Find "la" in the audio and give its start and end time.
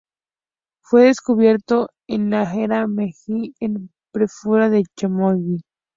2.31-2.51, 3.75-3.79